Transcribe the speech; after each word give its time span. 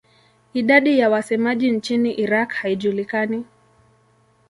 Idadi 0.53 0.99
ya 0.99 1.09
wasemaji 1.09 1.71
nchini 1.71 2.11
Iraq 2.13 2.51
haijulikani. 2.53 3.45